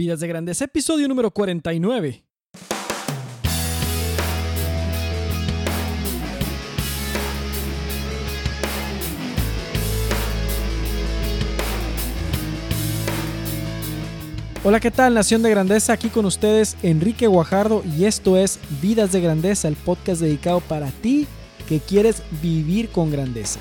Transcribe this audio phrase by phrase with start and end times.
[0.00, 2.24] Vidas de Grandeza, episodio número 49.
[14.64, 15.92] Hola, ¿qué tal Nación de Grandeza?
[15.92, 20.90] Aquí con ustedes Enrique Guajardo y esto es Vidas de Grandeza, el podcast dedicado para
[20.90, 21.26] ti
[21.68, 23.60] que quieres vivir con grandeza.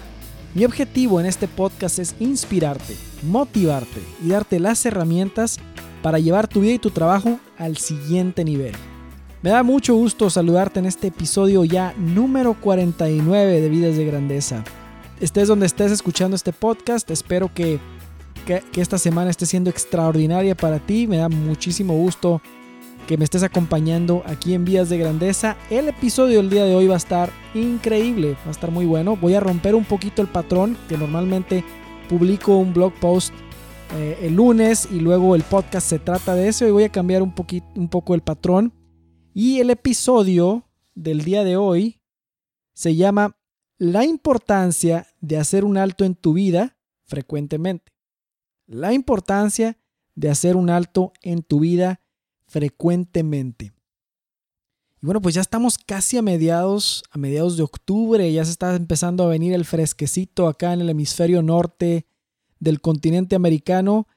[0.56, 5.60] Mi objetivo en este podcast es inspirarte, motivarte y darte las herramientas
[6.02, 8.74] para llevar tu vida y tu trabajo al siguiente nivel.
[9.42, 14.64] Me da mucho gusto saludarte en este episodio ya número 49 de Vidas de Grandeza.
[15.22, 17.80] Estés donde estés escuchando este podcast, espero que,
[18.46, 21.08] que, esta semana esté siendo extraordinaria para ti.
[21.08, 22.42] Me da muchísimo gusto
[23.08, 25.56] que me estés acompañando aquí en Vías de Grandeza.
[25.70, 29.16] El episodio del día de hoy va a estar increíble, va a estar muy bueno.
[29.16, 31.64] Voy a romper un poquito el patrón que normalmente
[32.10, 33.34] publico un blog post
[33.92, 37.24] eh, el lunes y luego el podcast se trata de eso y voy a cambiar
[37.24, 38.74] un, poquito, un poco el patrón.
[39.34, 42.00] Y el episodio del día de hoy
[42.74, 43.36] se llama
[43.78, 47.92] La importancia de hacer un alto en tu vida frecuentemente.
[48.68, 49.78] La importancia
[50.14, 52.02] de hacer un alto en tu vida
[52.46, 53.74] frecuentemente.
[55.02, 58.76] Y bueno, pues ya estamos casi a mediados, a mediados de octubre, ya se está
[58.76, 62.06] empezando a venir el fresquecito acá en el hemisferio norte
[62.60, 64.08] del continente americano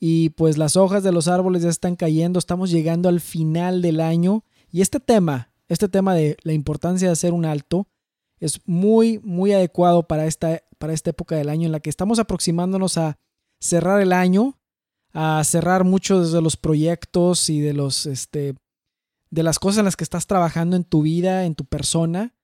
[0.00, 4.00] y pues las hojas de los árboles ya están cayendo, estamos llegando al final del
[4.00, 4.44] año.
[4.70, 7.88] Y este tema, este tema de la importancia de hacer un alto
[8.40, 12.20] es muy muy adecuado para esta para esta época del año en la que estamos
[12.20, 13.18] aproximándonos a
[13.60, 14.58] cerrar el año
[15.12, 18.54] a cerrar muchos de los proyectos y de los este
[19.30, 22.37] de las cosas en las que estás trabajando en tu vida, en tu persona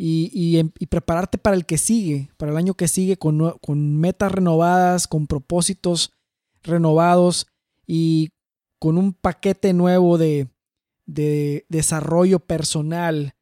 [0.00, 5.08] y, y, prepararte para el que sigue, para el año que sigue con, metas renovadas,
[5.08, 6.12] con propósitos
[6.62, 7.48] renovados
[7.84, 8.30] y
[8.78, 10.46] con un paquete nuevo de,
[11.06, 13.34] de desarrollo personal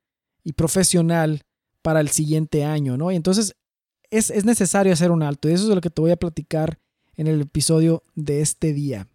[0.44, 1.42] y profesional
[1.82, 3.12] para el siguiente año, ¿no?
[3.12, 3.54] Y entonces
[4.08, 6.78] es, es necesario hacer un alto y eso es lo que te voy a platicar
[7.16, 9.08] en el episodio de este día.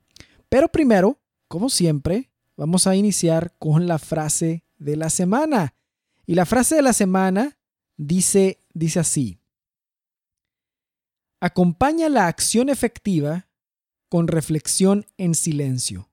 [0.48, 5.74] Pero primero, como siempre, vamos a iniciar con la frase de la semana.
[6.32, 7.58] Y la frase de la semana
[7.98, 9.38] dice, dice así.
[11.42, 13.50] Acompaña la acción efectiva
[14.08, 16.10] con reflexión en silencio.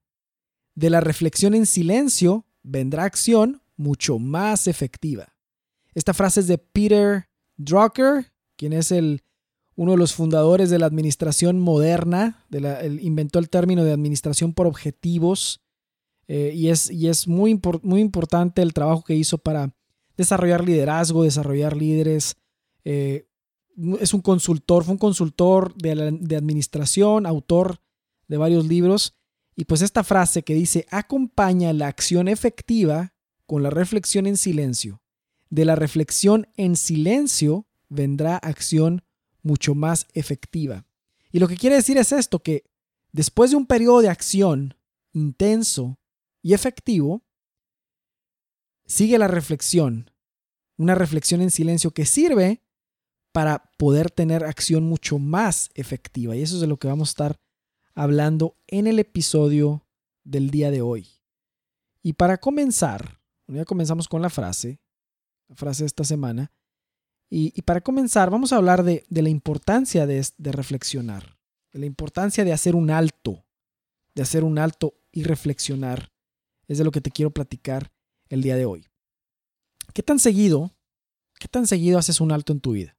[0.75, 5.37] De la reflexión en silencio vendrá acción mucho más efectiva.
[5.95, 9.23] Esta frase es de Peter Drucker, quien es el
[9.77, 12.45] uno de los fundadores de la administración moderna,
[13.01, 15.61] inventó el término de administración por objetivos,
[16.27, 17.61] eh, y es, muy
[18.01, 19.78] importante el trabajo que hizo para
[20.19, 22.37] desarrollar liderazgo, desarrollar líderes.
[22.85, 23.27] Eh,
[24.01, 27.81] es un consultor, fue un consultor de, de administración, autor
[28.27, 29.15] de varios libros,
[29.57, 33.15] y pues esta frase que dice, acompaña la acción efectiva
[33.47, 35.01] con la reflexión en silencio.
[35.51, 39.03] De la reflexión en silencio vendrá acción
[39.43, 40.87] mucho más efectiva.
[41.33, 42.65] Y lo que quiere decir es esto, que
[43.13, 44.75] después de un periodo de acción
[45.13, 45.99] intenso
[46.43, 47.25] y efectivo,
[48.89, 50.11] sigue la reflexión,
[50.77, 52.63] una reflexión en silencio que sirve
[53.33, 56.35] para poder tener acción mucho más efectiva.
[56.35, 57.41] Y eso es de lo que vamos a estar
[57.95, 59.87] hablando en el episodio
[60.25, 61.07] del día de hoy.
[62.03, 64.81] Y para comenzar, ya comenzamos con la frase,
[65.49, 66.51] la frase de esta semana,
[67.31, 71.39] y, para comenzar, vamos a hablar de, la importancia de, de, reflexionar,
[71.75, 73.45] de la importancia de hacer un alto,
[74.15, 76.11] de hacer un alto y reflexionar.
[76.69, 77.93] Es de lo que te quiero platicar
[78.29, 78.87] el día de hoy.
[79.95, 80.77] ¿Qué tan seguido,
[81.39, 82.97] qué tan seguido haces un alto en tu vida?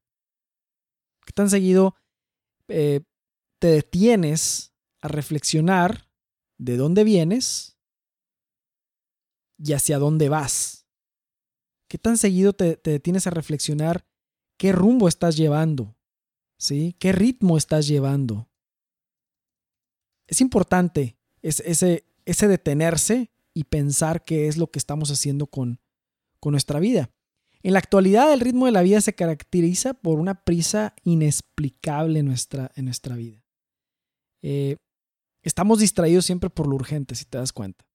[1.25, 1.95] ¿Qué tan seguido
[2.67, 3.01] eh,
[3.59, 6.09] te detienes a reflexionar
[6.57, 7.77] de dónde vienes
[9.57, 10.87] y hacia dónde vas?
[11.87, 14.05] ¿Qué tan seguido te, te detienes a reflexionar
[14.57, 15.97] qué rumbo estás llevando,
[16.57, 16.95] ¿sí?
[16.99, 18.49] ¿Qué ritmo estás llevando?
[20.27, 25.79] Es importante ese, ese detenerse y pensar qué es lo que estamos haciendo con,
[26.39, 27.09] con nuestra vida.
[27.61, 32.25] En la actualidad el ritmo de la vida se caracteriza por una prisa inexplicable en
[32.27, 33.43] nuestra, en nuestra vida.
[34.41, 34.77] Eh,
[35.43, 37.85] estamos distraídos siempre por lo urgente, si te das cuenta.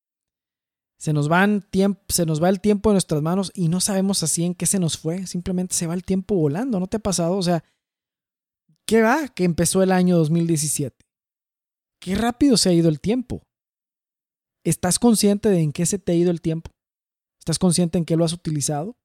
[0.98, 1.66] Se nos, van
[2.08, 4.78] se nos va el tiempo de nuestras manos y no sabemos así en qué se
[4.78, 5.26] nos fue.
[5.26, 6.78] Simplemente se va el tiempo volando.
[6.78, 7.36] ¿No te ha pasado?
[7.36, 7.64] O sea,
[8.86, 9.28] ¿qué va?
[9.28, 11.04] Que empezó el año 2017.
[12.00, 13.42] Qué rápido se ha ido el tiempo.
[14.64, 16.70] ¿Estás consciente de en qué se te ha ido el tiempo?
[17.38, 18.96] ¿Estás consciente en qué lo has utilizado?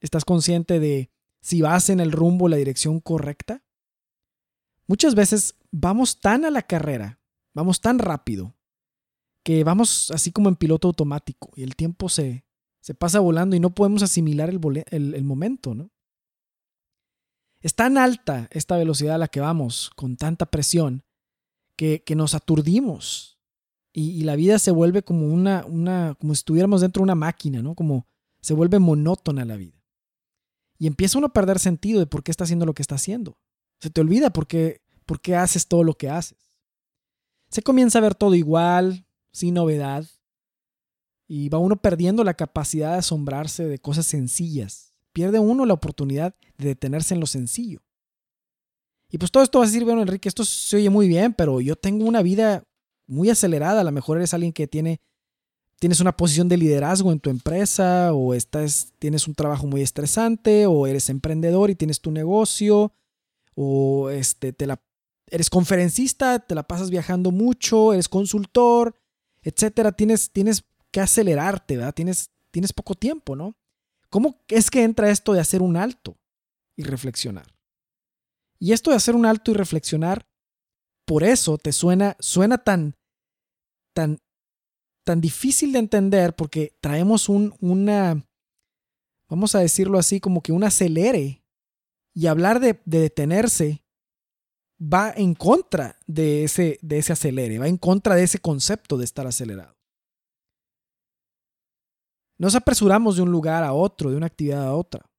[0.00, 3.64] ¿Estás consciente de si vas en el rumbo, la dirección correcta?
[4.86, 7.20] Muchas veces vamos tan a la carrera,
[7.52, 8.54] vamos tan rápido,
[9.42, 12.44] que vamos así como en piloto automático y el tiempo se,
[12.80, 15.90] se pasa volando y no podemos asimilar el, momento, ¿no?
[17.60, 21.02] Es tan alta esta velocidad a la que vamos, con tanta presión,
[21.74, 23.37] que, que nos aturdimos
[23.98, 27.62] y, la vida se vuelve como una, una, como si estuviéramos dentro de una máquina,
[27.62, 27.74] ¿no?
[27.74, 28.06] Como
[28.40, 29.82] se vuelve monótona la vida.
[30.78, 33.38] Y empieza uno a perder sentido de por qué está haciendo lo que está haciendo.
[33.80, 36.38] Se te olvida por qué, por qué haces todo lo que haces.
[37.50, 40.06] Se comienza a ver todo igual, sin novedad,
[41.26, 44.94] y va uno perdiendo la capacidad de asombrarse de cosas sencillas.
[45.12, 47.82] Pierde uno la oportunidad de detenerse en lo sencillo.
[49.10, 51.60] Y pues todo esto va a decir, bueno, Enrique, esto se oye muy bien, pero
[51.60, 52.67] yo tengo una vida
[53.08, 53.80] muy acelerada.
[53.80, 55.00] A lo mejor eres alguien que tiene,
[55.80, 60.66] tienes una posición de liderazgo en tu empresa, o estás, tienes un trabajo muy estresante,
[60.66, 62.92] o eres emprendedor y tienes tu negocio,
[63.54, 64.80] o este, te la,
[65.30, 68.94] eres conferencista, te la pasas viajando mucho, eres consultor,
[69.42, 69.92] etcétera.
[69.92, 71.94] Tienes, tienes que acelerarte, ¿verdad?
[71.94, 73.56] Tienes, tienes poco tiempo, ¿no?
[74.10, 76.16] ¿Cómo es que entra esto de hacer un alto
[76.76, 77.46] y reflexionar?
[78.58, 80.26] Y esto de hacer un alto y reflexionar,
[81.04, 82.96] por eso te suena, suena tan,
[83.98, 84.20] tan,
[85.04, 88.24] tan difícil de entender porque traemos un, una,
[89.28, 91.42] vamos a decirlo así, como que un acelere
[92.14, 93.84] y hablar de, de detenerse
[94.80, 99.04] va en contra de ese, de ese acelere, va en contra de ese concepto de
[99.04, 99.76] estar acelerado.
[102.38, 105.10] Nos apresuramos de un lugar a otro, de una actividad a otra.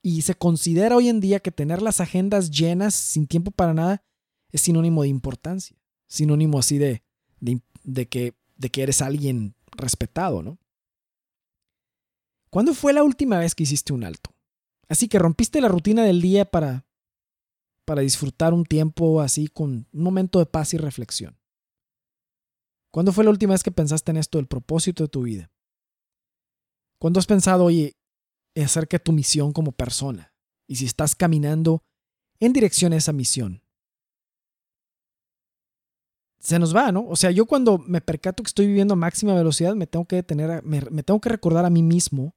[0.00, 4.04] Y se considera hoy en día que tener las agendas llenas sin tiempo para nada
[4.52, 5.76] es sinónimo de importancia,
[6.06, 7.02] sinónimo así de,
[7.40, 7.60] de,
[8.06, 10.58] que, de que eres alguien respetado, ¿no?
[12.50, 14.34] ¿Cuándo fue la última vez que hiciste un alto?
[14.88, 16.86] Así que rompiste la rutina del día para,
[17.84, 21.38] para disfrutar un tiempo así con un momento de paz y reflexión.
[22.90, 25.50] ¿Cuándo fue la última vez que pensaste en esto, el propósito de tu vida?
[26.98, 27.96] ¿Cuándo has pensado, oye,
[28.56, 30.32] acerca de tu misión como persona?
[30.66, 31.84] Y si estás caminando
[32.40, 33.62] en dirección a esa misión.
[36.46, 37.04] Se nos va, ¿no?
[37.08, 40.14] O sea, yo cuando me percato que estoy viviendo a máxima velocidad, me tengo que
[40.14, 42.36] detener, me, tengo que recordar a mí mismo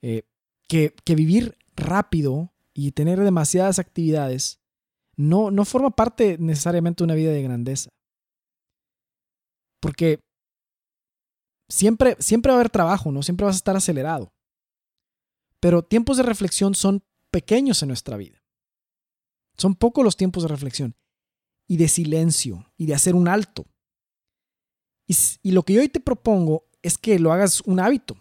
[0.00, 0.22] eh,
[0.66, 4.62] que, que vivir rápido y tener demasiadas actividades
[5.14, 7.90] no, no forma parte necesariamente de una vida de grandeza.
[9.78, 10.20] Porque
[11.68, 13.22] siempre, siempre va a haber trabajo, ¿no?
[13.22, 14.32] Siempre vas a estar acelerado.
[15.60, 18.42] Pero tiempos de reflexión son pequeños en nuestra vida.
[19.58, 20.96] Son pocos los tiempos de reflexión
[21.68, 23.66] y de silencio y de hacer un alto.
[25.06, 28.16] Y, lo que yo hoy te propongo es que lo hagas un hábito,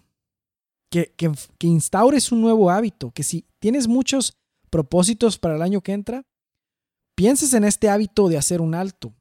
[0.90, 4.38] que, que, que instaures un nuevo hábito, que si tienes muchos
[4.70, 6.26] propósitos para el año que entra,
[7.16, 9.14] pienses en este hábito de hacer un alto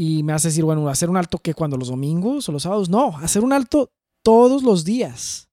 [0.00, 2.88] y me hace decir, bueno, hacer un alto que cuando los domingos o los sábados,
[2.88, 3.90] no, hacer un alto
[4.22, 5.48] todos los días.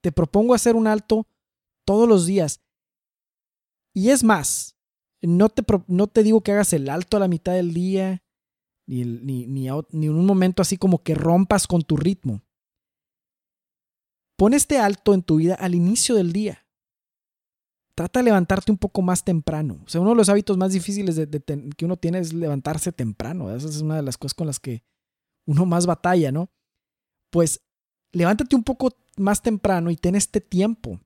[0.00, 1.26] Te propongo hacer un alto
[1.84, 2.62] todos los días.
[3.92, 4.74] Y es más,
[5.22, 8.22] no te, no te digo que hagas el alto a la mitad del día,
[8.86, 12.42] ni, ni, ni, ni en un momento así como que rompas con tu ritmo.
[14.36, 16.68] Pon este alto en tu vida al inicio del día
[17.98, 19.80] trata de levantarte un poco más temprano.
[19.84, 21.20] O sea, uno de los hábitos más difíciles
[21.76, 23.52] que uno tiene es levantarse temprano.
[23.52, 24.84] Esa es una de las cosas con las que
[25.46, 26.48] uno más batalla, ¿no?
[27.30, 27.60] Pues
[28.12, 31.00] levántate un poco más temprano y ten este tiempo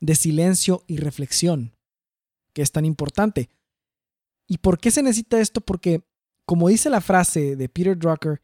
[0.00, 1.75] de silencio y reflexión,
[2.56, 3.50] que es tan importante.
[4.48, 5.60] ¿Y por qué se necesita esto?
[5.60, 6.08] Porque,
[6.46, 8.42] como dice la frase de Peter Drucker,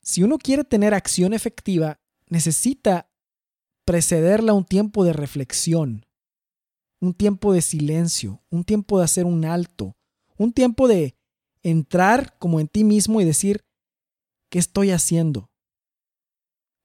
[0.00, 2.00] si uno quiere tener acción efectiva,
[2.30, 3.12] necesita
[3.84, 6.06] precederla un tiempo de reflexión,
[7.02, 9.94] un tiempo de silencio, un tiempo de hacer un alto,
[10.38, 11.14] un tiempo de
[11.62, 13.66] entrar como en ti mismo y decir,
[14.48, 15.50] ¿qué estoy haciendo?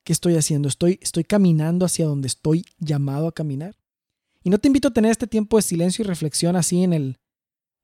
[0.04, 0.68] ¿Qué estoy haciendo?
[0.68, 3.78] ¿Estoy, estoy caminando hacia donde estoy llamado a caminar?
[4.44, 7.20] Y no te invito a tener este tiempo de silencio y reflexión así en el,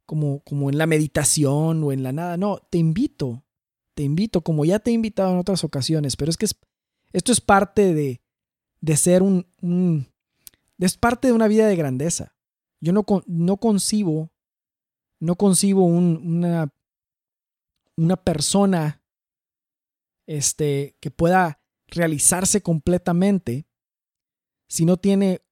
[0.06, 2.38] como, como en la meditación o en la nada.
[2.38, 3.44] No, te invito,
[3.96, 6.48] te invito, como ya te he invitado en otras ocasiones, pero es que
[7.14, 8.22] esto es parte de,
[8.82, 9.46] de ser un,
[10.80, 12.36] es parte de una vida de grandeza.
[12.82, 14.32] Yo no, no concibo,
[15.20, 16.74] no concibo una,
[17.96, 19.02] una persona
[20.26, 23.68] este, que pueda realizarse completamente
[24.68, 25.43] si no tiene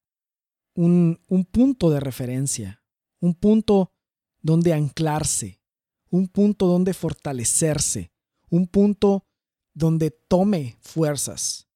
[0.74, 2.84] un, un punto de referencia,
[3.20, 3.94] un punto
[4.42, 5.62] donde anclarse,
[6.10, 8.12] un punto donde fortalecerse,
[8.50, 9.26] un punto
[9.74, 11.68] donde tome fuerzas.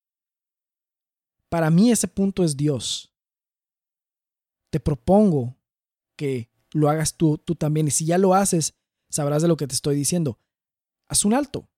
[1.49, 3.13] Para mí ese punto es Dios.
[4.69, 5.55] Te propongo
[6.17, 7.87] que lo hagas tú, tú también.
[7.87, 8.73] Y si ya lo haces,
[9.09, 10.39] sabrás de lo que te estoy diciendo.
[11.07, 11.69] haz un alto.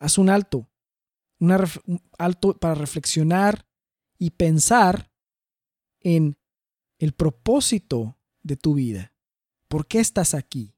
[0.00, 0.68] Haz un alto.
[1.38, 3.66] un alto para reflexionar
[4.18, 5.12] y pensar
[6.04, 6.38] en
[7.00, 9.12] el propósito de tu vida.
[9.66, 10.76] ¿Por qué estás aquí?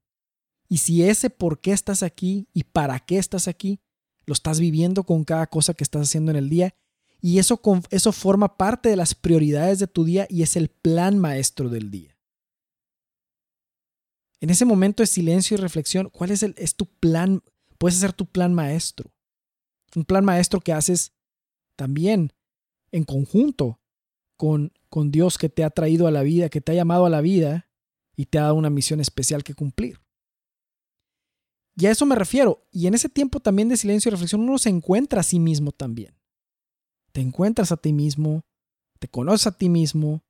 [0.68, 3.80] Y si ese por qué estás aquí y para qué estás aquí,
[4.24, 6.74] lo estás viviendo con cada cosa que estás haciendo en el día.
[7.20, 11.18] Y eso, eso forma parte de las prioridades de tu día y es el plan
[11.18, 12.16] maestro del día.
[14.40, 17.42] En ese momento de silencio y reflexión, ¿cuál es, el, es tu plan?
[17.78, 19.12] Puedes hacer tu plan maestro.
[19.94, 21.12] Un plan maestro que haces
[21.74, 22.32] también
[22.90, 23.80] en conjunto
[24.36, 27.10] con, con Dios que te ha traído a la vida, que te ha llamado a
[27.10, 27.68] la vida
[28.16, 30.00] y te ha dado una misión especial que cumplir.
[31.76, 32.66] Y a eso me refiero.
[32.72, 35.72] Y en ese tiempo también de silencio y reflexión uno se encuentra a sí mismo
[35.72, 36.16] también.
[37.12, 38.44] Te encuentras a ti mismo,
[38.98, 40.24] te conoces a ti mismo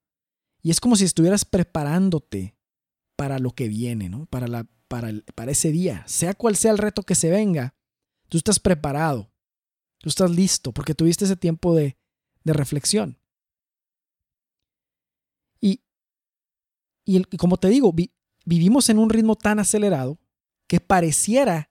[0.62, 2.56] y es como si estuvieras preparándote
[3.16, 4.26] para lo que viene, ¿no?
[4.26, 6.02] Para, la, para, para ese día.
[6.06, 7.74] Sea cual sea el reto que se venga,
[8.28, 9.30] tú estás preparado,
[9.98, 11.96] tú estás listo porque tuviste ese tiempo de,
[12.44, 13.18] de reflexión.
[15.60, 15.82] Y,
[17.06, 17.94] y, como te digo,
[18.44, 20.18] vivimos en un ritmo tan acelerado
[20.66, 21.70] que pareciera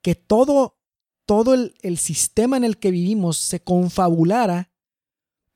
[0.00, 0.78] que todo,
[1.26, 4.70] todo el, el sistema en el que vivimos se confabulara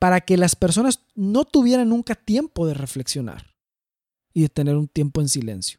[0.01, 3.55] para que las personas no tuvieran nunca tiempo de reflexionar
[4.35, 5.79] y de tener un tiempo en silencio.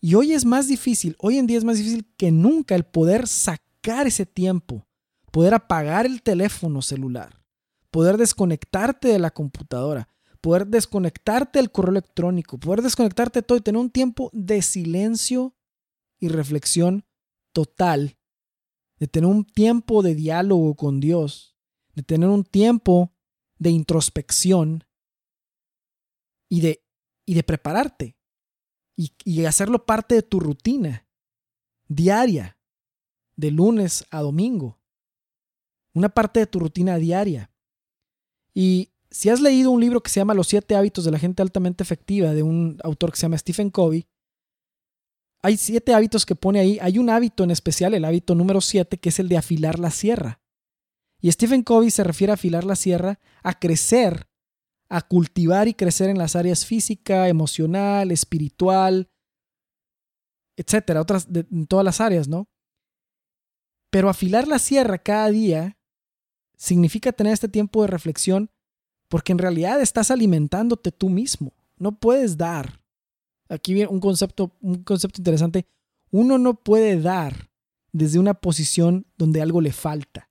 [0.00, 3.28] Y hoy es más difícil, hoy en día es más difícil que nunca el poder
[3.28, 4.86] sacar ese tiempo,
[5.30, 7.40] poder apagar el teléfono celular,
[7.90, 10.08] poder desconectarte de la computadora,
[10.44, 15.56] poder desconectarte del correo electrónico, poder desconectarte de todo y tener un tiempo de silencio
[16.20, 17.06] y reflexión
[17.54, 18.18] total,
[18.98, 21.56] de tener un tiempo de diálogo con Dios,
[21.94, 23.14] de tener un tiempo
[23.58, 24.84] de introspección
[26.50, 26.84] y de,
[27.24, 28.18] y de prepararte
[28.98, 31.08] y, y hacerlo parte de tu rutina
[31.88, 32.58] diaria,
[33.34, 34.78] de lunes a domingo,
[35.94, 37.50] una parte de tu rutina diaria.
[38.52, 41.40] Y si has leído un libro que se llama Los siete hábitos de la gente
[41.40, 44.08] altamente efectiva de un autor que se llama Stephen Covey,
[45.40, 46.78] hay siete hábitos que pone ahí.
[46.82, 49.92] Hay un hábito en especial, el hábito número siete, que es el de afilar la
[49.92, 50.40] sierra.
[51.20, 54.26] Y Stephen Covey se refiere a afilar la sierra, a crecer,
[54.88, 59.10] a cultivar y crecer en las áreas física, emocional, espiritual,
[60.56, 62.48] etcétera, otras, en todas las áreas, ¿no?
[63.90, 65.78] Pero afilar la sierra cada día
[66.56, 68.50] significa tener este tiempo de reflexión
[69.14, 71.54] porque en realidad estás alimentándote tú mismo.
[71.78, 72.80] No puedes dar.
[73.48, 75.66] Aquí viene un concepto, un concepto interesante.
[76.10, 77.48] Uno no puede dar
[77.92, 80.30] desde una posición donde algo le falta.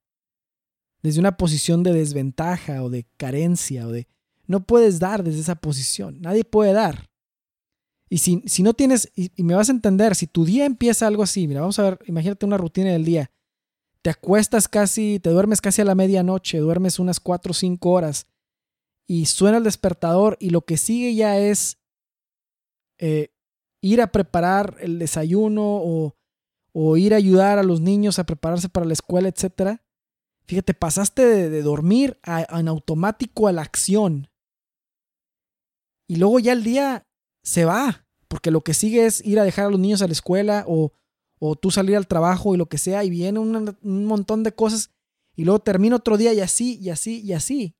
[1.01, 4.09] Desde una posición de desventaja o de carencia o de...
[4.47, 6.19] No puedes dar desde esa posición.
[6.19, 7.09] Nadie puede dar.
[8.09, 11.23] Y si, si no tienes, y, me vas a entender, si tu día empieza algo
[11.23, 13.31] así, mira, vamos a ver, imagínate una rutina del día.
[14.01, 18.27] Te acuestas casi, te duermes casi a la medianoche, duermes unas 4 o 5 horas
[19.07, 21.77] y suena el despertador y lo que sigue ya es
[22.99, 23.33] eh,
[23.81, 26.15] ir a preparar el desayuno o,
[26.73, 29.79] o, ir a ayudar a los niños a prepararse para la escuela, etc.
[30.45, 34.29] Fíjate, pasaste de, dormir en automático a la acción.
[36.07, 37.07] Y luego ya el día
[37.43, 40.13] se va, porque lo que sigue es ir a dejar a los niños a la
[40.13, 40.93] escuela o,
[41.39, 44.53] o tú salir al trabajo y lo que sea, y viene un, un montón de
[44.53, 44.91] cosas,
[45.35, 47.75] y luego termina otro día y así, y así, y así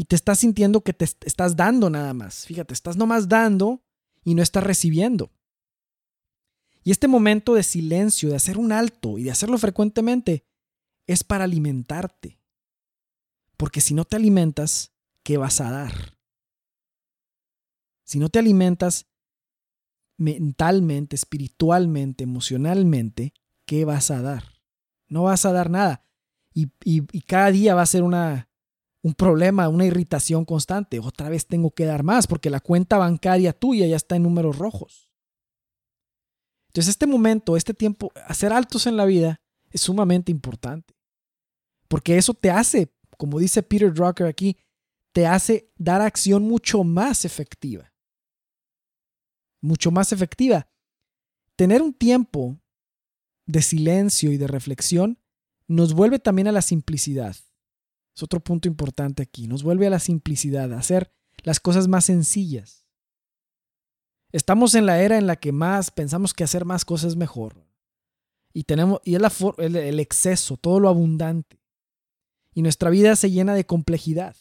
[0.00, 2.46] y te estás sintiendo que te estás dando nada más.
[2.46, 3.84] Fíjate, estás nomás dando
[4.24, 5.30] y no estás recibiendo.
[6.82, 10.46] Y este momento de silencio, de hacer un alto y de hacerlo frecuentemente,
[11.06, 12.40] es para alimentarte.
[13.58, 16.16] Porque si no te alimentas, ¿qué vas a dar?
[18.02, 19.06] Si no te alimentas
[20.16, 23.34] mentalmente, espiritualmente, emocionalmente,
[23.66, 24.44] ¿qué vas a dar?
[25.08, 26.06] No vas a dar nada.
[26.54, 28.49] Y, y, y cada día va a ser una,
[29.02, 31.00] un problema, una irritación constante.
[31.00, 34.58] Otra vez tengo que dar más porque la cuenta bancaria tuya ya está en números
[34.58, 35.10] rojos.
[36.68, 39.40] Entonces este momento, este tiempo, hacer altos en la vida
[39.70, 40.94] es sumamente importante.
[41.88, 44.56] Porque eso te hace, como dice Peter Drucker aquí,
[45.12, 47.92] te hace dar acción mucho más efectiva.
[49.60, 50.68] Mucho más efectiva.
[51.56, 52.60] Tener un tiempo
[53.46, 55.18] de silencio y de reflexión
[55.66, 57.36] nos vuelve también a la simplicidad.
[58.14, 59.46] Es otro punto importante aquí.
[59.46, 61.12] Nos vuelve a la simplicidad, a hacer
[61.42, 62.86] las cosas más sencillas.
[64.32, 67.66] Estamos en la era en la que más pensamos que hacer más cosas es mejor.
[68.52, 71.60] Y tenemos y es la, el, el exceso, todo lo abundante.
[72.52, 74.36] Y nuestra vida se llena de complejidad.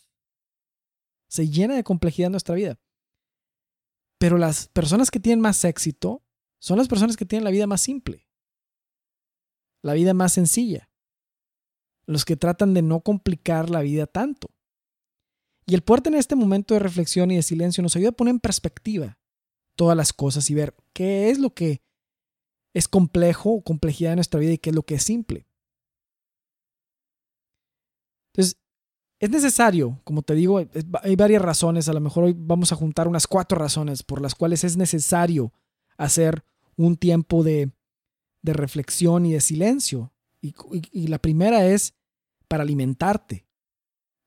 [1.28, 2.80] Se llena de complejidad nuestra vida.
[4.20, 6.24] Pero las personas que tienen más éxito
[6.60, 8.28] son las personas que tienen la vida más simple,
[9.82, 10.88] la vida más sencilla,
[12.13, 14.50] los que tratan de no complicar la vida tanto.
[15.68, 18.34] Y el poder tener este momento de reflexión y de silencio nos ayuda a poner
[18.34, 19.20] en perspectiva
[19.75, 21.84] todas las cosas y ver qué es lo que
[22.74, 25.46] es complejo o complejidad de nuestra vida y qué es lo que es simple.
[28.34, 28.60] Entonces,
[29.20, 30.60] es necesario, como te digo,
[31.04, 34.34] hay varias razones, a lo mejor hoy vamos a juntar unas cuatro razones por las
[34.34, 35.54] cuales es necesario
[35.96, 36.44] hacer
[36.75, 37.72] un tiempo de,
[38.42, 40.12] reflexión y de silencio.
[40.42, 41.94] y la primera es
[42.50, 43.48] para alimentarte.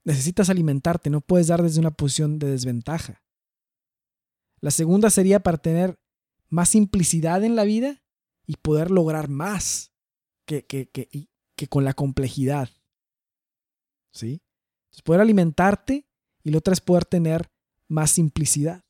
[0.05, 3.23] Necesitas alimentarte, no puedes dar desde una posición de desventaja.
[4.61, 5.99] La segunda sería para tener
[6.49, 8.03] más simplicidad en la vida
[8.47, 9.93] y poder lograr más
[10.47, 12.71] que, que, que, con la complejidad.
[14.13, 14.43] ¿Sí?
[14.85, 16.07] Entonces, poder alimentarte
[16.43, 17.51] y la otra es poder tener
[17.89, 18.85] más simplicidad.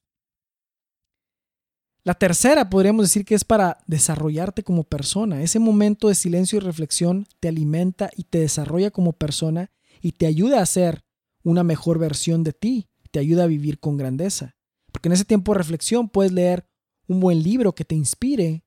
[2.05, 5.43] La tercera podríamos decir que es para desarrollarte como persona.
[5.43, 10.27] Ese momento de silencio y reflexión te alimenta y te desarrolla como persona y te
[10.27, 11.05] ayuda a ser
[11.45, 14.57] una mejor versión de ti, te ayuda a vivir con grandeza.
[14.91, 16.67] Porque en ese tiempo de reflexión puedes leer
[17.07, 18.65] un buen libro que te inspire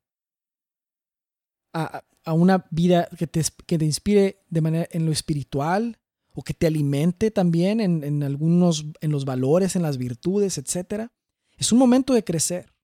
[1.74, 6.00] a, una vida que te, que te, inspire de manera en lo espiritual
[6.34, 11.10] o que te alimente también en, en, algunos, en los valores, en las virtudes, etc.
[11.58, 12.75] Es un momento de crecer.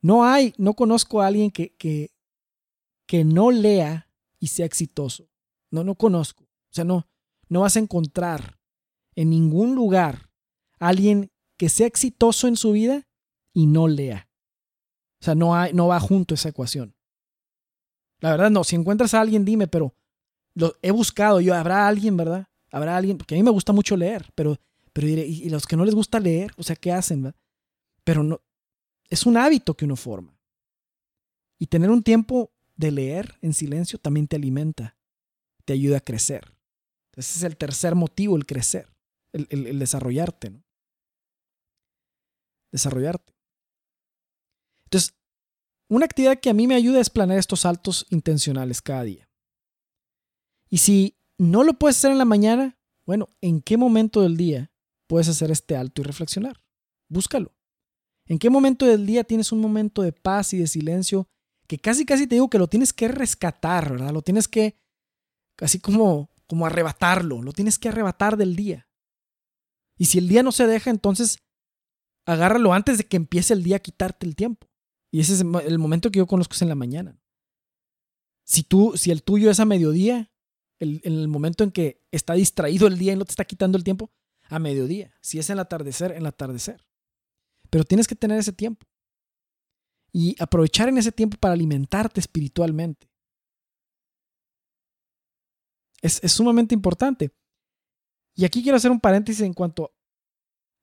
[0.00, 2.10] No hay, no conozco a alguien que, que,
[3.06, 5.28] que no lea y sea exitoso.
[5.70, 6.44] No, no conozco.
[6.44, 7.06] O sea, no,
[7.48, 8.58] no vas a encontrar
[9.14, 10.30] en ningún lugar
[10.78, 13.08] a alguien que sea exitoso en su vida
[13.52, 14.28] y no lea.
[15.20, 16.94] O sea, no, hay, no va junto esa ecuación.
[18.20, 18.64] La verdad, no.
[18.64, 19.94] Si encuentras a alguien, dime, pero
[20.54, 21.40] lo he buscado.
[21.40, 22.46] Yo, habrá alguien, ¿verdad?
[22.70, 24.58] Habrá alguien, porque a mí me gusta mucho leer, pero,
[24.92, 26.52] pero diré, ¿y los que no les gusta leer?
[26.56, 27.22] O sea, ¿qué hacen?
[27.22, 27.40] ¿verdad?
[28.04, 28.40] Pero no,
[29.10, 30.38] es un hábito que uno forma.
[31.58, 34.96] Y tener un tiempo de leer en silencio también te alimenta,
[35.64, 36.54] te ayuda a crecer.
[37.16, 38.88] Ese es el tercer motivo, el crecer,
[39.32, 40.50] el, desarrollarte.
[40.50, 40.62] ¿no?
[42.70, 43.34] Desarrollarte.
[44.84, 45.14] Entonces,
[45.88, 49.28] una actividad que a mí me ayuda es planear estos saltos intencionales cada día.
[50.70, 54.70] Y si no lo puedes hacer en la mañana, bueno, ¿en qué momento del día
[55.06, 56.62] puedes hacer este alto y reflexionar?
[57.08, 57.57] Búscalo.
[58.28, 61.28] ¿En qué momento del día tienes un momento de paz y de silencio
[61.66, 64.12] que casi casi te digo que lo tienes que rescatar, ¿verdad?
[64.12, 64.78] Lo tienes que
[65.56, 68.88] casi como como arrebatarlo, lo tienes que arrebatar del día.
[69.98, 71.38] Y si el día no se deja, entonces
[72.24, 74.66] agárralo antes de que empiece el día a quitarte el tiempo.
[75.10, 77.20] Y ese es el momento que yo conozco es en la mañana.
[78.44, 80.32] Si tú, si el tuyo es a mediodía,
[80.78, 83.76] el, en el momento en que está distraído el día y no te está quitando
[83.76, 84.10] el tiempo,
[84.48, 85.14] a mediodía.
[85.20, 86.87] Si es en el atardecer, en el atardecer.
[87.70, 88.86] Pero tienes que tener ese tiempo.
[90.12, 93.08] Y aprovechar en ese tiempo para alimentarte espiritualmente
[96.02, 97.32] es, sumamente importante.
[98.34, 99.92] Y aquí quiero hacer un paréntesis en cuanto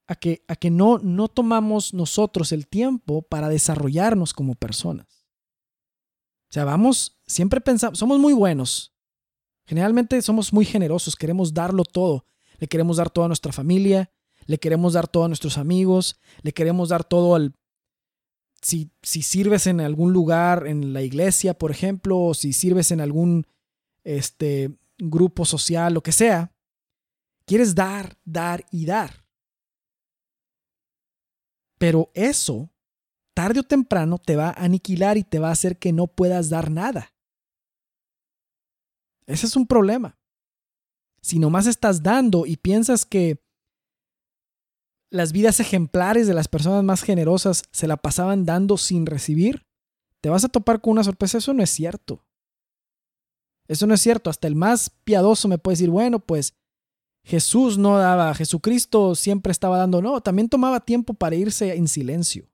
[0.06, 5.26] a que, a que no, no tomamos nosotros el tiempo para desarrollarnos como personas.
[6.48, 8.94] O sea, vamos, siempre pensamos, somos muy buenos.
[9.66, 12.26] Generalmente somos muy generosos, queremos darlo todo.
[12.58, 14.10] Le queremos dar todo a nuestra familia,
[14.46, 17.54] le queremos dar todo a nuestros amigos, le queremos dar todo al...
[18.62, 23.00] Si, si sirves en algún lugar, en la iglesia, por ejemplo, o si sirves en
[23.00, 23.46] algún
[24.02, 26.52] este, grupo social, lo que sea,
[27.44, 29.24] quieres dar, dar y dar.
[31.78, 32.70] Pero eso,
[33.34, 36.48] tarde o temprano, te va a aniquilar y te va a hacer que no puedas
[36.48, 37.14] dar nada.
[39.26, 40.18] Ese es un problema.
[41.20, 43.44] Si nomás estás dando y piensas que
[45.16, 49.66] las vidas ejemplares de las personas más generosas se la pasaban dando sin recibir,
[50.20, 51.38] te vas a topar con una sorpresa.
[51.38, 52.24] Eso no es cierto.
[53.68, 54.30] Eso no es cierto.
[54.30, 56.54] Hasta el más piadoso me puede decir, bueno, pues
[57.24, 62.48] Jesús no daba, Jesucristo siempre estaba dando, no, también tomaba tiempo para irse en silencio.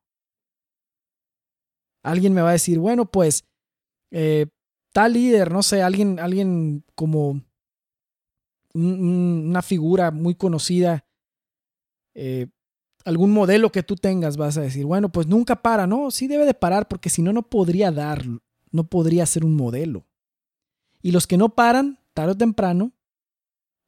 [2.02, 3.44] Alguien me va a decir, bueno, pues
[4.10, 4.46] eh,
[4.92, 7.42] tal líder, no sé, alguien, alguien como
[8.74, 11.04] una figura muy conocida,
[12.14, 12.48] eh,
[13.04, 16.46] algún modelo que tú tengas, vas a decir, bueno, pues nunca para, no, sí debe
[16.46, 18.24] de parar porque si no, no podría dar,
[18.70, 20.06] no podría ser un modelo.
[21.02, 22.92] Y los que no paran, tarde o temprano,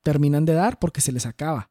[0.02, 1.70] terminan de dar porque se les acaba.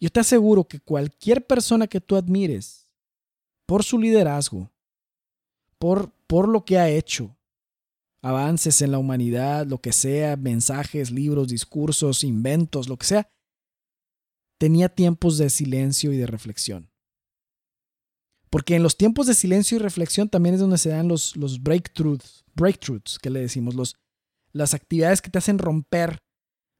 [0.00, 2.88] Yo te aseguro que cualquier persona que tú admires,
[3.66, 4.70] por su liderazgo,
[5.78, 7.36] por, por lo que ha hecho,
[8.22, 13.30] avances en la humanidad, lo que sea, mensajes, libros, discursos, inventos, lo que sea,
[14.58, 16.90] tenía tiempos de silencio y de reflexión.
[18.50, 22.44] Porque en los tiempos de silencio y reflexión también es donde se dan los, breakthroughs,
[22.54, 23.96] breakthroughs, que le decimos, los,
[24.52, 26.20] las actividades que te hacen romper,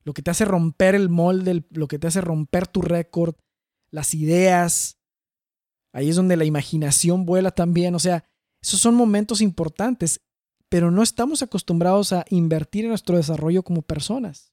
[0.05, 3.35] lo que te hace romper el molde, lo que te hace romper tu récord,
[3.91, 4.99] las ideas.
[5.93, 7.95] Ahí es donde la imaginación vuela también.
[7.95, 8.25] O sea,
[8.63, 10.21] esos son momentos importantes,
[10.69, 14.53] pero no estamos acostumbrados a invertir en nuestro desarrollo como personas.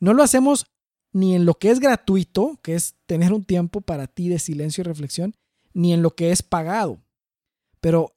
[0.00, 0.66] No lo hacemos
[1.12, 4.82] ni en lo que es gratuito, que es tener un tiempo para ti de silencio
[4.82, 5.34] y reflexión,
[5.74, 7.02] ni en lo que es pagado.
[7.80, 8.14] Pero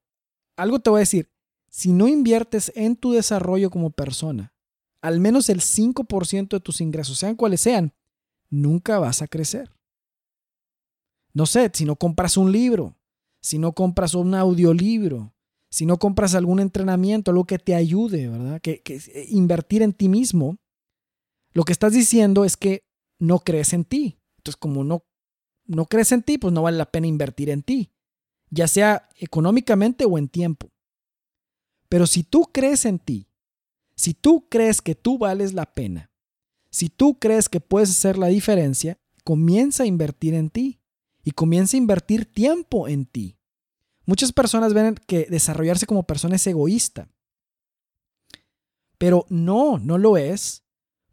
[0.55, 1.29] algo te voy a decir,
[1.69, 4.53] si no inviertes en tu desarrollo como persona,
[5.01, 7.93] al menos el 5% de tus ingresos, sean cuales sean,
[8.49, 9.71] nunca vas a crecer.
[11.33, 12.95] No sé, si no compras un libro,
[13.41, 15.33] si no compras un audiolibro,
[15.69, 18.61] si no compras algún entrenamiento, algo que te ayude, ¿verdad?
[18.61, 20.57] Que, que eh, invertir en ti mismo,
[21.51, 22.84] lo que estás diciendo es que
[23.19, 24.19] no crees en ti.
[24.37, 25.05] Entonces, como no,
[25.65, 27.91] no crees en ti, pues no vale la pena invertir en ti,
[28.49, 30.71] ya sea económicamente o en tiempo.
[31.89, 33.29] Pero si tú crees en ti,
[33.95, 36.11] si tú crees que tú vales la pena,
[36.69, 40.81] si tú crees que puedes hacer la diferencia, comienza a invertir en ti
[41.23, 43.37] y comienza a invertir tiempo en ti.
[44.05, 47.09] Muchas personas ven que desarrollarse como persona es egoísta.
[48.97, 50.64] Pero no, no lo es,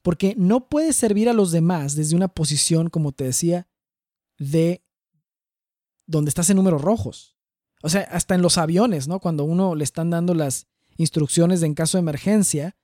[0.03, 3.69] porque no puedes servir a los demás desde una posición, como te decía,
[4.39, 4.85] de
[6.07, 7.37] donde estás en números rojos.
[7.83, 9.21] O sea, hasta en los aviones, ¿no?
[9.21, 12.77] Cuando uno le están dando las instrucciones de en caso de emergencia,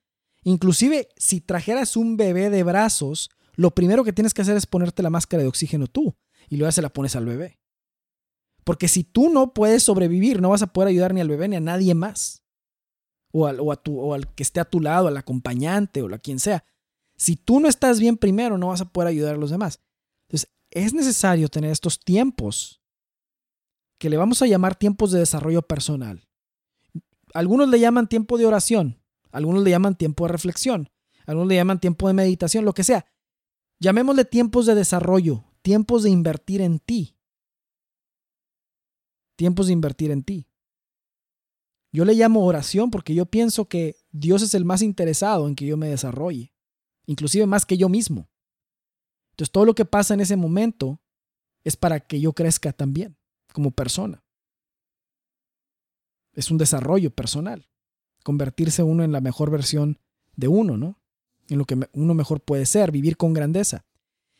[0.44, 5.02] inclusive si trajeras un bebé de brazos, lo primero que tienes que hacer es ponerte
[5.02, 6.16] la máscara de oxígeno tú
[6.48, 7.58] y luego se la pones al bebé.
[8.64, 11.56] Porque si tú no puedes sobrevivir, no vas a poder ayudar ni al bebé ni
[11.56, 12.44] a nadie más.
[13.32, 16.14] O al, o a tu, o al que esté a tu lado, al acompañante o
[16.14, 16.64] a quien sea.
[17.18, 19.80] Si tú no estás bien primero, no vas a poder ayudar a los demás.
[20.28, 22.80] Entonces, es necesario tener estos tiempos
[23.98, 26.28] que le vamos a llamar tiempos de desarrollo personal.
[27.34, 29.02] Algunos le llaman tiempo de oración,
[29.32, 30.90] algunos le llaman tiempo de reflexión,
[31.26, 33.04] algunos le llaman tiempo de meditación, lo que sea.
[33.80, 37.16] Llamémosle tiempos de desarrollo, tiempos de invertir en ti.
[39.36, 40.46] Tiempos de invertir en ti.
[41.90, 45.66] Yo le llamo oración porque yo pienso que Dios es el más interesado en que
[45.66, 46.52] yo me desarrolle
[47.08, 48.28] inclusive más que yo mismo.
[49.30, 51.00] Entonces todo lo que pasa en ese momento
[51.64, 53.16] es para que yo crezca también
[53.52, 54.22] como persona.
[56.34, 57.66] Es un desarrollo personal,
[58.22, 59.98] convertirse uno en la mejor versión
[60.36, 61.00] de uno, ¿no?
[61.48, 63.86] En lo que uno mejor puede ser, vivir con grandeza.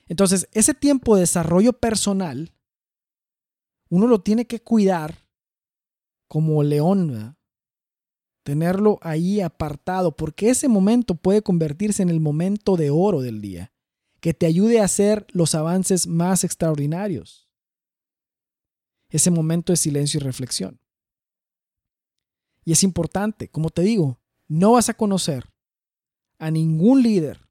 [0.06, 2.52] Entonces, ese tiempo de desarrollo personal,
[3.88, 5.26] uno lo tiene que cuidar
[6.28, 7.37] como león, ¿verdad?
[8.48, 13.74] Tenerlo ahí apartado, porque ese momento puede convertirse en el momento de oro del día,
[14.20, 17.46] que te ayude a hacer los avances más extraordinarios.
[19.10, 20.80] Ese momento de silencio y reflexión.
[22.64, 25.44] Y es importante, como te digo, no vas a conocer
[26.38, 27.50] a ningún líder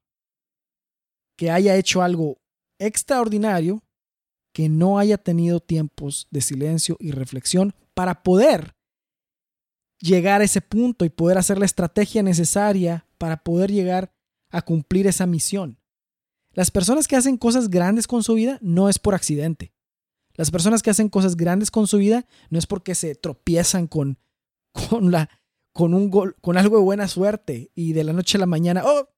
[1.36, 2.42] que haya hecho algo
[2.80, 3.84] extraordinario
[4.52, 8.77] que no haya tenido tiempos de silencio y reflexión para poder
[10.00, 14.14] llegar a ese punto y poder hacer la estrategia necesaria para poder llegar
[14.50, 15.80] a cumplir esa misión.
[16.54, 19.74] Las personas que hacen cosas grandes con su vida no es por accidente.
[20.36, 24.20] Las personas que hacen cosas grandes con su vida no es porque se tropiezan con,
[24.72, 25.30] con, la,
[25.74, 28.84] con, un gol, con algo de buena suerte y de la noche a la mañana,
[28.86, 29.10] oh,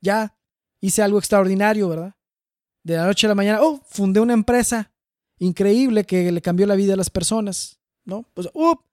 [0.00, 0.36] ya
[0.80, 2.16] hice algo extraordinario, ¿verdad?
[2.84, 4.92] De la noche a la mañana, oh, fundé una empresa
[5.38, 8.28] increíble que le cambió la vida a las personas, ¿no?
[8.34, 8.84] Pues, oh,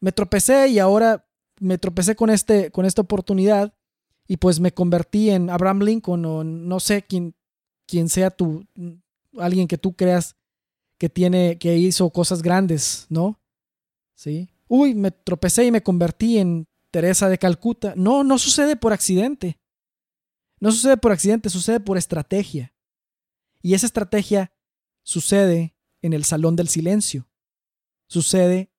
[0.00, 1.26] me tropecé y ahora
[1.60, 3.74] me tropecé con, este, con esta oportunidad
[4.26, 7.34] y pues me convertí en Abraham Lincoln o no sé quién,
[7.86, 8.64] quién sea tú,
[9.38, 10.36] alguien que tú creas
[10.98, 13.40] que tiene, que hizo cosas grandes, ¿no?
[14.14, 14.50] Sí.
[14.68, 17.94] Uy, me tropecé y me convertí en Teresa de Calcuta.
[17.96, 19.58] No, no sucede por accidente.
[20.60, 22.74] No sucede por accidente, sucede por estrategia.
[23.62, 24.52] Y esa estrategia
[25.02, 27.28] sucede en el salón del silencio.
[28.06, 28.69] Sucede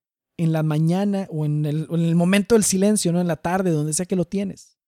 [0.42, 3.70] en la mañana o en el, en el momento del silencio, no en la tarde,
[3.70, 4.80] donde sea que lo tienes.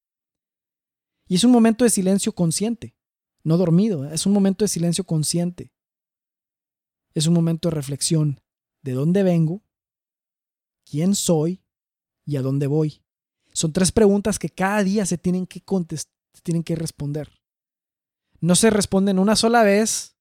[1.28, 2.96] Y es un momento de silencio consciente,
[3.44, 4.16] no dormido, ¿eh?
[4.16, 5.72] es un momento de silencio consciente.
[7.14, 8.42] Es un momento de reflexión
[8.82, 9.62] de dónde vengo,
[10.90, 11.64] quién soy
[12.26, 13.04] y a dónde voy.
[13.52, 17.30] Son tres preguntas que cada día se tienen que contestar, se tienen que responder.
[18.40, 20.18] No se responden una sola vez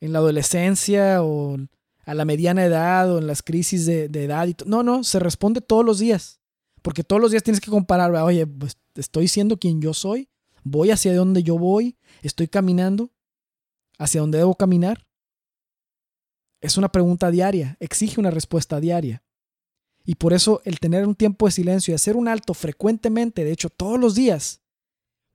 [0.00, 1.58] en la adolescencia o
[2.04, 4.46] a la mediana edad o en las crisis de, edad.
[4.46, 6.40] Y no, no, se responde todos los días.
[6.82, 10.28] Porque todos los días tienes que comparar, oye, pues estoy siendo quien yo soy,
[10.64, 13.10] voy hacia donde yo voy, estoy caminando
[13.98, 15.06] hacia donde debo caminar.
[16.60, 19.22] es una pregunta diaria, exige una respuesta diaria.
[20.04, 23.52] Y por eso el tener un tiempo de silencio y hacer un alto frecuentemente, de
[23.52, 24.60] hecho todos los días,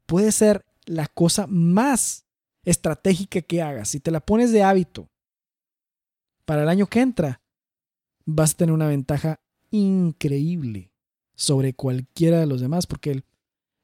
[0.05, 2.25] puede ser la cosa más
[2.63, 3.89] estratégica que hagas.
[3.89, 5.09] Si te la pones de hábito
[6.47, 7.41] para el año que entra,
[8.25, 10.93] vas a tener una ventaja increíble
[11.35, 13.25] sobre cualquiera de los demás, porque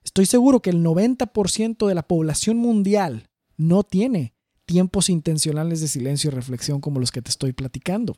[0.02, 4.34] estoy seguro que el 90% de la población mundial no tiene
[4.66, 8.16] tiempos intencionales de silencio y reflexión como los que te estoy platicando.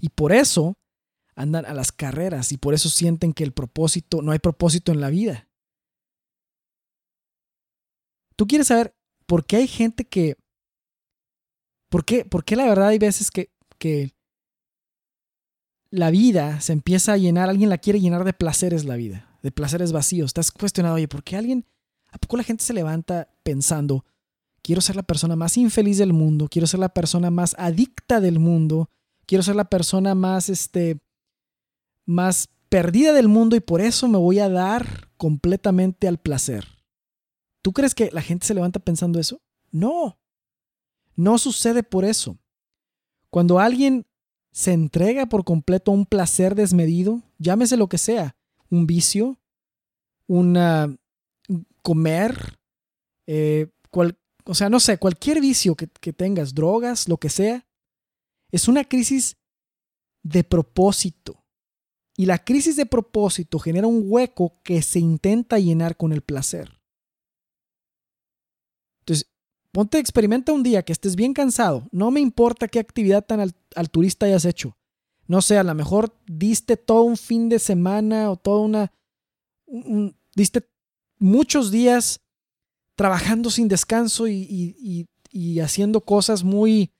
[0.00, 0.74] Y por eso
[1.36, 5.00] andan a las carreras y por eso sienten que el propósito, no hay propósito en
[5.00, 5.48] la vida.
[8.34, 10.36] Tú quieres saber por qué hay gente que...
[11.88, 14.14] ¿Por qué, por qué la verdad hay veces que, que
[15.90, 19.50] la vida se empieza a llenar, alguien la quiere llenar de placeres la vida, de
[19.50, 20.28] placeres vacíos?
[20.28, 21.64] Estás cuestionado, oye, ¿por qué alguien,
[22.10, 24.04] a poco la gente se levanta pensando,
[24.62, 28.38] quiero ser la persona más infeliz del mundo, quiero ser la persona más adicta del
[28.38, 28.90] mundo,
[29.24, 31.00] quiero ser la persona más, este,
[32.04, 36.66] más perdida del mundo y por eso me voy a dar completamente al placer.
[37.62, 39.40] ¿Tú crees que la gente se levanta pensando eso?
[39.70, 40.18] No,
[41.18, 42.38] no sucede por eso.
[43.28, 44.06] Cuando alguien
[44.52, 48.36] se entrega por completo a un placer desmedido, llámese lo que sea,
[48.70, 49.36] un vicio,
[50.28, 50.96] una
[51.82, 52.60] comer,
[53.26, 53.66] eh,
[54.44, 57.66] o sea, no sé, cualquier vicio que, que tengas, drogas, lo que sea,
[58.52, 59.36] es una crisis
[60.22, 61.44] de propósito.
[62.16, 66.80] Y la crisis de propósito genera un hueco que se intenta llenar con el placer.
[69.00, 69.28] Entonces,
[69.72, 71.88] ponte, experimenta un día que estés bien cansado.
[71.92, 74.76] No me importa qué actividad tan alturista hayas hecho.
[75.26, 78.92] No sé, a lo mejor diste todo un fin de semana o toda una...
[80.34, 80.66] diste
[81.18, 82.20] muchos días
[82.94, 86.92] trabajando sin descanso y, y haciendo cosas muy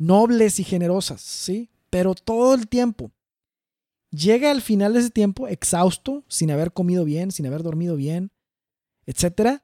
[0.00, 1.70] nobles y generosas, ¿sí?
[1.90, 3.12] Pero todo el tiempo.
[4.10, 8.32] Llega al final de ese tiempo exhausto, sin haber comido bien, sin haber dormido bien,
[9.06, 9.62] etc.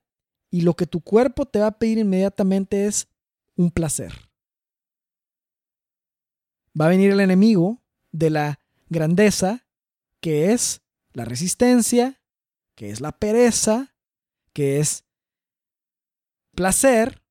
[0.50, 3.09] Y lo que tu cuerpo te va a pedir inmediatamente es
[3.56, 4.30] un placer.
[6.78, 7.82] Va a venir el enemigo
[8.12, 9.66] de la grandeza,
[10.20, 10.82] que es
[11.12, 12.22] la resistencia,
[12.74, 13.94] que es la pereza,
[14.52, 15.04] que es
[16.54, 17.22] placer,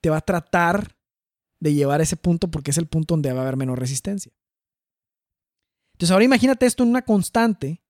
[0.00, 0.98] te va a tratar
[1.60, 4.32] de llevar ese punto porque es el punto donde va a haber menos resistencia.
[5.94, 7.83] Entonces ahora imagínate esto en una constante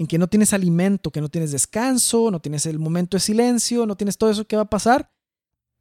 [0.00, 3.84] en que no tienes alimento, que no tienes descanso, no tienes el momento de silencio,
[3.84, 5.12] no tienes todo eso que va a pasar.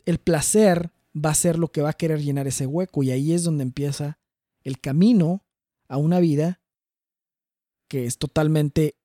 [0.03, 3.31] El placer va a ser lo que va a querer llenar ese hueco y ahí
[3.31, 4.19] es donde empieza
[4.61, 5.45] el camino
[5.87, 6.61] a una vida
[7.87, 8.99] que es totalmente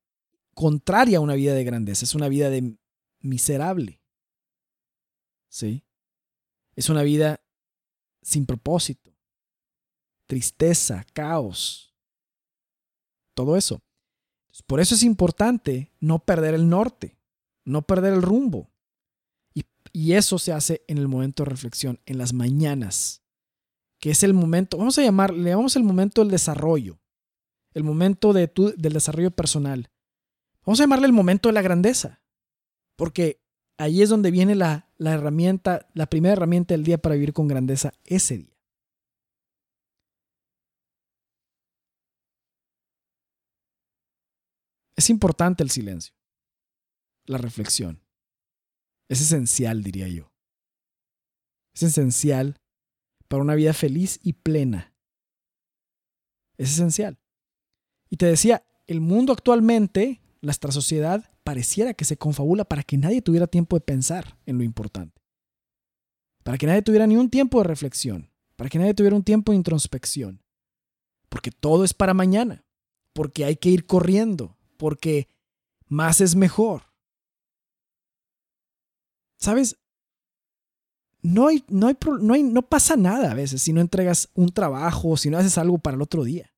[0.53, 2.77] contraria a una vida de grandeza, es una vida de
[3.21, 4.01] miserable.
[5.49, 5.85] ¿Sí?
[6.75, 7.41] Es una vida
[8.21, 9.15] sin propósito,
[10.27, 11.95] tristeza, caos,
[13.35, 13.81] todo eso.
[14.63, 17.19] Por eso es importante no perder el norte,
[17.65, 18.71] no perder el rumbo.
[19.93, 23.23] Y, eso se hace en el momento de reflexión, en las mañanas,
[24.01, 26.99] que es el momento, vamos a llamarle, le llamamos el momento del desarrollo,
[27.75, 29.91] el momento de del desarrollo personal.
[30.65, 32.23] Vamos a llamarle el momento de la grandeza,
[32.97, 33.41] porque
[33.79, 37.47] ahí es donde viene la, la herramienta, la primera herramienta del día para vivir con
[37.47, 38.54] grandeza ese día.
[44.97, 46.15] Es importante el silencio,
[47.27, 48.03] la reflexión.
[49.09, 50.33] Es esencial, diría yo.
[51.75, 52.61] Es esencial
[53.29, 54.95] para una vida feliz y plena.
[56.57, 57.19] Es esencial.
[58.09, 63.23] Y te decía, el mundo actualmente, nuestra sociedad, pareciera que se confabula para que nadie
[63.23, 65.21] tuviera tiempo de pensar en lo importante.
[66.45, 68.31] Para que nadie tuviera ni un tiempo de reflexión.
[68.57, 70.43] Para que nadie tuviera un tiempo de introspección.
[71.29, 72.65] Porque todo es para mañana.
[73.13, 74.57] Porque hay que ir corriendo.
[74.85, 75.29] Porque
[75.89, 76.83] más es mejor.
[79.39, 79.79] ¿Sabes?
[81.23, 84.51] No, hay, no, hay, no, hay, no pasa nada a veces si no entregas un
[84.51, 86.53] trabajo o si no haces algo para el otro día.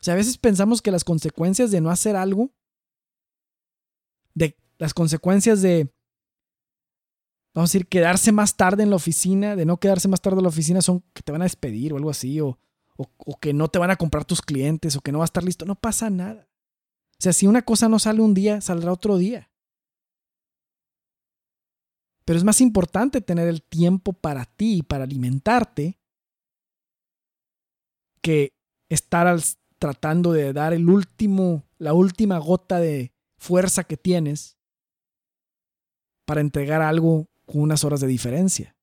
[0.00, 2.50] O sea, a veces pensamos que las consecuencias de no hacer algo
[4.34, 5.94] de las consecuencias de,
[7.54, 10.42] vamos a decir, quedarse más tarde en la oficina, de no quedarse más tarde en
[10.42, 12.58] la oficina son que te van a despedir o algo así, o,
[12.96, 15.44] o, que no te van a comprar tus clientes, o que no va a estar
[15.44, 15.64] listo.
[15.64, 16.48] No pasa nada.
[17.18, 19.50] O sea, si una cosa no sale un día, saldrá otro día.
[22.24, 25.98] Pero es más importante tener el tiempo para ti, para alimentarte,
[28.20, 28.52] que
[28.88, 29.38] estar
[29.78, 34.56] tratando de dar el último, la última gota de, fuerza que tienes
[36.26, 38.76] para entregar algo con unas horas de diferencia.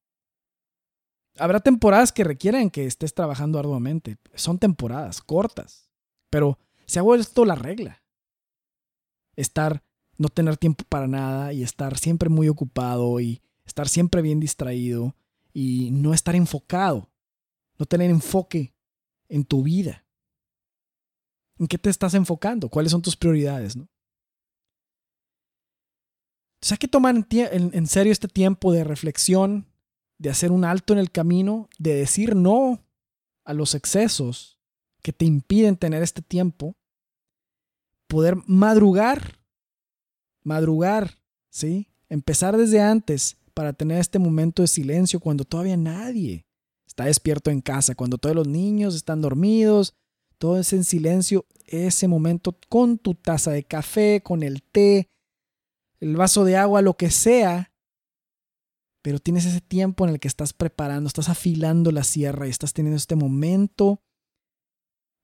[1.37, 4.17] Habrá temporadas que requieren que estés trabajando arduamente.
[4.35, 5.89] Son temporadas cortas,
[6.29, 8.02] pero se ha vuelto la regla.
[9.35, 9.83] Estar,
[10.17, 15.15] no tener tiempo para nada y estar siempre muy ocupado y estar siempre bien distraído
[15.53, 17.09] y no estar enfocado,
[17.77, 18.73] no tener enfoque
[19.29, 20.05] en tu vida.
[21.57, 22.69] ¿En qué te estás enfocando?
[22.69, 23.75] ¿Cuáles son tus prioridades?
[23.75, 23.87] ¿no?
[26.63, 29.67] Entonces hay que tomar en, serio este tiempo de reflexión,
[30.17, 32.87] de hacer un alto en el camino, de decir no
[33.43, 34.57] a los excesos
[35.01, 36.77] que te impiden tener este tiempo,
[38.13, 39.39] poder madrugar,
[40.43, 41.17] madrugar,
[41.49, 41.87] ¿sí?
[42.09, 46.45] Empezar desde antes para tener este momento de silencio cuando todavía nadie
[46.85, 49.95] está despierto en casa, cuando todos los niños están dormidos,
[50.37, 55.09] todo es en silencio, ese momento con tu taza de café, con el té,
[55.99, 57.73] el vaso de agua, lo que sea,
[59.01, 62.73] pero tienes ese tiempo en el que estás preparando, estás afilando la sierra y estás
[62.73, 64.03] teniendo este momento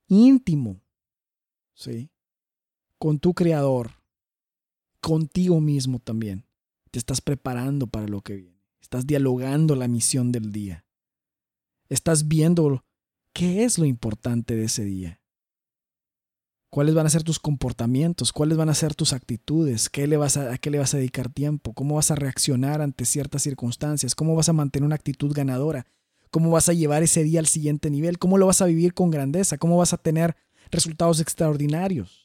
[0.07, 0.81] íntimo,
[1.75, 2.09] ¿sí?
[2.99, 3.91] Con tu creador,
[4.99, 6.45] contigo mismo también.
[6.91, 8.59] Te estás preparando para lo que viene.
[8.81, 10.85] Estás dialogando la misión del día.
[11.87, 12.83] Estás viendo
[13.33, 15.21] qué es lo importante de ese día.
[16.69, 18.33] ¿Cuáles van a ser tus comportamientos?
[18.33, 19.89] ¿Cuáles van a ser tus actitudes?
[19.89, 21.73] ¿Qué le vas a, qué le vas a dedicar tiempo?
[21.73, 24.13] ¿Cómo vas a reaccionar ante ciertas circunstancias?
[24.13, 25.87] ¿Cómo vas a mantener una actitud ganadora?
[26.31, 28.19] ¿Cómo vas a llevar ese día al siguiente nivel?
[28.19, 29.57] ¿Cómo lo vas a vivir con grandeza?
[29.57, 30.35] ¿Cómo vas a tener
[30.69, 32.18] resultados extraordinarios?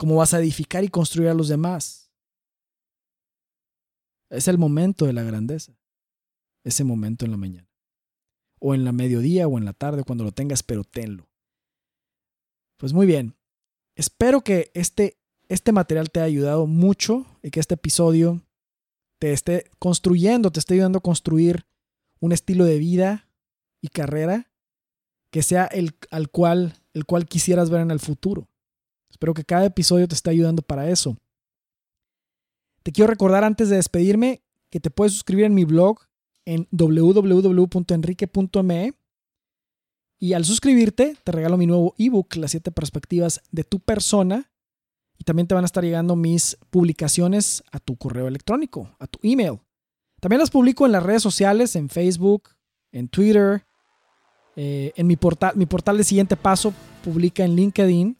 [0.00, 2.10] ¿Cómo vas a edificar y construir a los demás?
[4.30, 5.78] Es el momento de la grandeza.
[6.64, 7.68] Ese momento en la mañana.
[8.60, 11.28] O en la mediodía o en la tarde, cuando lo tengas, pero tenlo.
[12.78, 13.36] Pues muy bien.
[13.94, 15.18] Espero que este,
[15.50, 18.42] este material te haya ayudado mucho y que este episodio
[19.18, 21.66] te esté construyendo, te esté ayudando a construir
[22.20, 23.28] un estilo de vida
[23.82, 24.50] y carrera
[25.30, 28.49] que sea el, al cual, el cual quisieras ver en el futuro.
[29.10, 31.16] Espero que cada episodio te esté ayudando para eso.
[32.82, 36.00] Te quiero recordar antes de despedirme que te puedes suscribir en mi blog
[36.46, 37.74] en www.enrique.me
[40.22, 44.50] y al suscribirte, te regalo mi nuevo ebook, Las siete perspectivas de tu persona.
[45.18, 49.18] Y también te van a estar llegando mis publicaciones a tu correo electrónico, a tu
[49.22, 49.60] email.
[50.20, 52.50] También las publico en las redes sociales, en Facebook,
[52.92, 53.64] en Twitter,
[54.56, 58.16] eh, en mi portal, mi portal de siguiente paso publica en LinkedIn.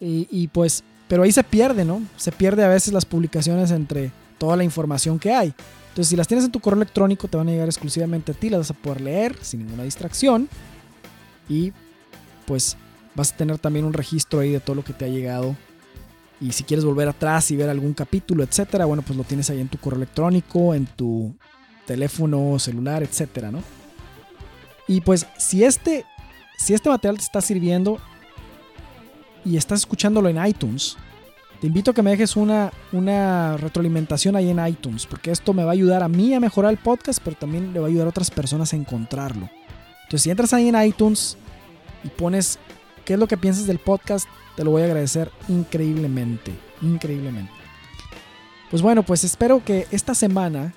[0.00, 2.02] Y, pues, pero ahí se pierde, ¿no?
[2.16, 5.54] Se pierde a veces las publicaciones entre toda la información que hay.
[5.88, 8.50] Entonces, si las tienes en tu correo electrónico, te van a llegar exclusivamente a ti,
[8.50, 10.48] las vas a poder leer sin ninguna distracción
[11.48, 11.72] y
[12.44, 12.76] pues
[13.14, 15.56] vas a tener también un registro ahí de todo lo que te ha llegado.
[16.38, 19.60] Y si quieres volver atrás y ver algún capítulo, etcétera, bueno, pues lo tienes ahí
[19.60, 21.34] en tu correo electrónico, en tu
[21.86, 23.62] teléfono celular, etcétera, ¿no?
[24.86, 26.04] Y pues si este,
[26.58, 27.98] si este material te está sirviendo
[29.46, 30.96] y estás escuchándolo en iTunes,
[31.60, 35.64] te invito a que me dejes una, una retroalimentación ahí en iTunes, porque esto me
[35.64, 38.06] va a ayudar a mí a mejorar el podcast, pero también le va a ayudar
[38.06, 39.48] a otras personas a encontrarlo.
[40.02, 41.36] Entonces, si entras ahí en iTunes
[42.04, 42.58] y pones
[43.04, 47.52] qué es lo que piensas del podcast, te lo voy a agradecer increíblemente, increíblemente.
[48.70, 50.74] Pues bueno, pues espero que esta semana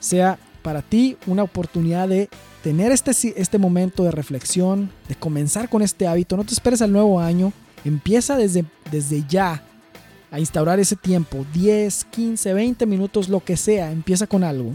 [0.00, 2.28] sea para ti una oportunidad de
[2.62, 6.36] tener este, este momento de reflexión, de comenzar con este hábito.
[6.36, 7.52] No te esperes al nuevo año,
[7.84, 9.62] empieza desde, desde ya
[10.30, 14.72] a instaurar ese tiempo, 10, 15, 20 minutos, lo que sea, empieza con algo.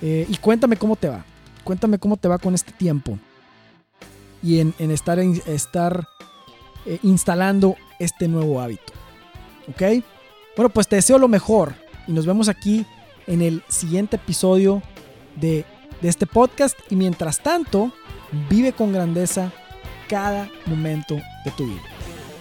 [0.00, 1.24] Eh, y cuéntame cómo te va.
[1.64, 3.18] Cuéntame cómo te va con este tiempo
[4.44, 6.06] y en, estar, estar
[6.84, 8.92] eh, instalando este nuevo hábito.
[9.68, 10.04] ¿Ok?
[10.56, 11.74] Bueno, pues te deseo lo mejor
[12.06, 12.84] y nos vemos aquí
[13.26, 14.82] en el siguiente episodio
[15.36, 15.64] de,
[16.02, 17.90] de este podcast y mientras tanto,
[18.50, 19.50] vive con grandeza
[20.08, 21.93] cada momento de tu vida.